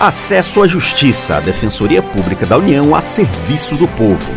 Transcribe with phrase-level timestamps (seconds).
[0.00, 4.32] Acesso à Justiça, a Defensoria Pública da União a serviço do povo.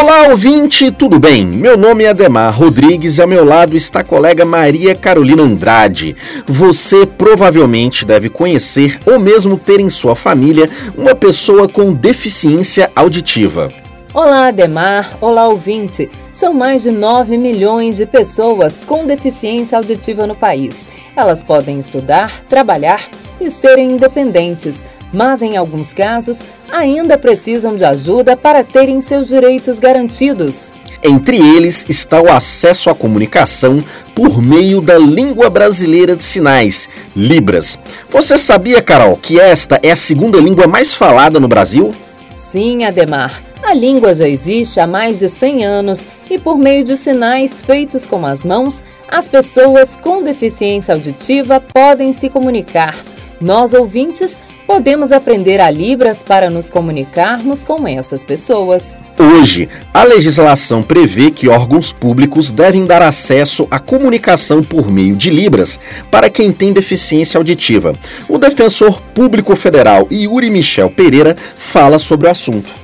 [0.00, 1.44] Olá, ouvinte, tudo bem?
[1.44, 6.16] Meu nome é Ademar Rodrigues e ao meu lado está a colega Maria Carolina Andrade.
[6.46, 13.68] Você provavelmente deve conhecer ou mesmo ter em sua família uma pessoa com deficiência auditiva.
[14.12, 15.16] Olá, Ademar.
[15.20, 16.10] Olá, ouvinte.
[16.32, 20.88] São mais de 9 milhões de pessoas com deficiência auditiva no país.
[21.14, 23.08] Elas podem estudar, trabalhar
[23.40, 26.40] e serem independentes, mas em alguns casos
[26.72, 30.72] ainda precisam de ajuda para terem seus direitos garantidos.
[31.04, 33.82] Entre eles está o acesso à comunicação
[34.12, 37.78] por meio da língua brasileira de sinais, Libras.
[38.10, 41.90] Você sabia, Carol, que esta é a segunda língua mais falada no Brasil?
[42.36, 43.49] Sim, Ademar.
[43.70, 48.04] A língua já existe há mais de 100 anos e, por meio de sinais feitos
[48.04, 52.96] com as mãos, as pessoas com deficiência auditiva podem se comunicar.
[53.40, 58.98] Nós, ouvintes, podemos aprender a Libras para nos comunicarmos com essas pessoas.
[59.16, 65.30] Hoje, a legislação prevê que órgãos públicos devem dar acesso à comunicação por meio de
[65.30, 65.78] Libras
[66.10, 67.92] para quem tem deficiência auditiva.
[68.28, 72.79] O defensor público federal Yuri Michel Pereira fala sobre o assunto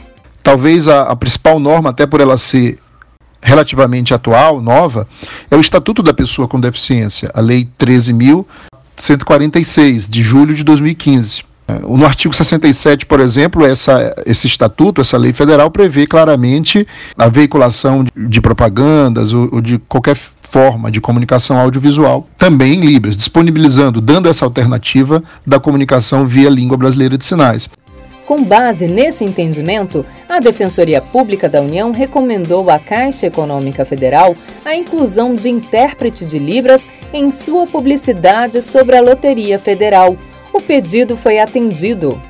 [0.47, 2.79] talvez a, a principal norma, até por ela ser
[3.43, 5.09] relativamente atual, nova,
[5.51, 11.43] é o Estatuto da Pessoa com Deficiência, a Lei 13.146, de julho de 2015.
[11.83, 16.87] No artigo 67, por exemplo, essa, esse estatuto, essa lei federal, prevê claramente
[17.19, 20.17] a veiculação de, de propagandas ou, ou de qualquer
[20.49, 26.77] forma de comunicação audiovisual, também em Libras, disponibilizando, dando essa alternativa da comunicação via língua
[26.77, 27.69] brasileira de sinais.
[28.27, 34.75] Com base nesse entendimento, a Defensoria Pública da União recomendou à Caixa Econômica Federal a
[34.75, 40.17] inclusão de intérprete de Libras em sua publicidade sobre a Loteria Federal.
[40.53, 42.21] O pedido foi atendido.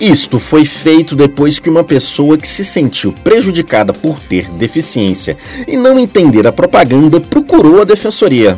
[0.00, 5.36] Isto foi feito depois que uma pessoa que se sentiu prejudicada por ter deficiência
[5.66, 8.56] e não entender a propaganda procurou a defensoria.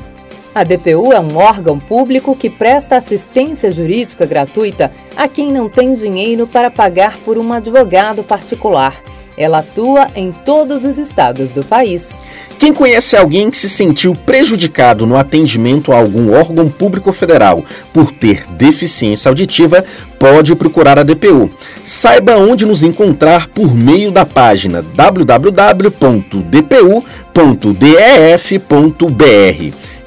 [0.54, 5.94] A DPU é um órgão público que presta assistência jurídica gratuita a quem não tem
[5.94, 8.94] dinheiro para pagar por um advogado particular.
[9.34, 12.20] Ela atua em todos os estados do país.
[12.58, 18.12] Quem conhece alguém que se sentiu prejudicado no atendimento a algum órgão público federal por
[18.12, 19.82] ter deficiência auditiva,
[20.18, 21.50] pode procurar a DPU.
[21.82, 25.92] Saiba onde nos encontrar por meio da página www.dpu.def.br.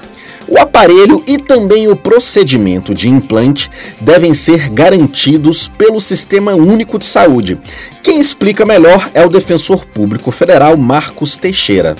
[0.49, 3.71] O aparelho e também o procedimento de implante
[4.01, 7.59] devem ser garantidos pelo Sistema Único de Saúde.
[8.03, 11.95] Quem explica melhor é o defensor público federal Marcos Teixeira.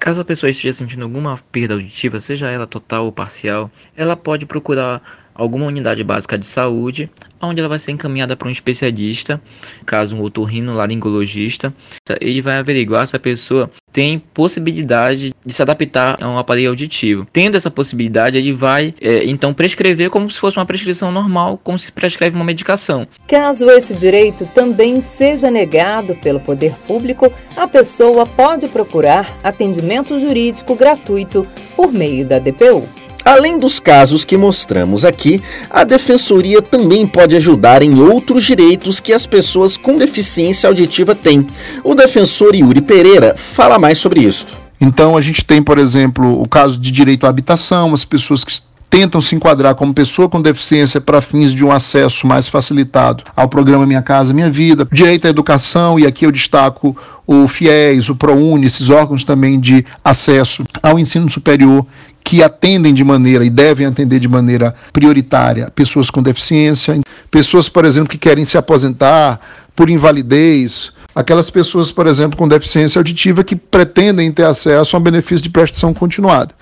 [0.00, 4.46] Caso a pessoa esteja sentindo alguma perda auditiva, seja ela total ou parcial, ela pode
[4.46, 5.02] procurar
[5.34, 7.10] alguma unidade básica de saúde,
[7.40, 9.40] onde ela vai ser encaminhada para um especialista,
[9.86, 11.72] caso um otorrino laringologista,
[12.20, 17.26] ele vai averiguar se a pessoa tem possibilidade de se adaptar a um aparelho auditivo.
[17.32, 21.78] Tendo essa possibilidade, ele vai é, então prescrever como se fosse uma prescrição normal, como
[21.78, 23.06] se prescreve uma medicação.
[23.26, 30.74] Caso esse direito também seja negado pelo poder público, a pessoa pode procurar atendimento jurídico
[30.74, 32.86] gratuito por meio da DPU.
[33.28, 39.12] Além dos casos que mostramos aqui, a Defensoria também pode ajudar em outros direitos que
[39.12, 41.46] as pessoas com deficiência auditiva têm.
[41.84, 44.46] O defensor Yuri Pereira fala mais sobre isso.
[44.80, 48.62] Então, a gente tem, por exemplo, o caso de direito à habitação, as pessoas que
[48.88, 53.46] tentam se enquadrar como pessoa com deficiência para fins de um acesso mais facilitado ao
[53.46, 56.96] programa Minha Casa Minha Vida, direito à educação, e aqui eu destaco
[57.26, 61.86] o FIES, o ProUni, esses órgãos também de acesso ao ensino superior
[62.28, 67.86] que atendem de maneira e devem atender de maneira prioritária pessoas com deficiência, pessoas, por
[67.86, 69.40] exemplo, que querem se aposentar
[69.74, 75.02] por invalidez, aquelas pessoas, por exemplo, com deficiência auditiva que pretendem ter acesso a um
[75.02, 76.54] benefício de prestação continuada.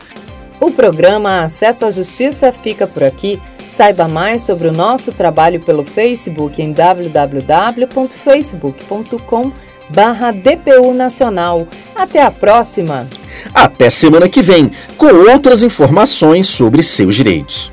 [0.61, 3.41] O programa Acesso à Justiça fica por aqui.
[3.69, 9.51] Saiba mais sobre o nosso trabalho pelo Facebook em www.facebook.com
[9.91, 11.67] barra DPU Nacional.
[11.97, 13.09] Até a próxima!
[13.55, 17.73] Até semana que vem, com outras informações sobre seus direitos.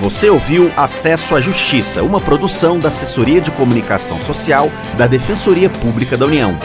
[0.00, 6.16] Você ouviu Acesso à Justiça, uma produção da Assessoria de Comunicação Social da Defensoria Pública
[6.16, 6.58] da União.